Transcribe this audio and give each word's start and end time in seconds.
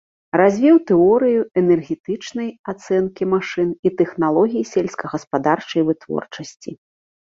Развіў 0.39 0.79
тэорыю 0.91 1.41
энергетычнай 1.63 2.49
ацэнкі 2.75 3.23
машын 3.37 3.69
і 3.89 3.95
тэхналогій 4.03 4.69
сельскагаспадарчай 4.75 5.81
вытворчасці. 5.95 6.71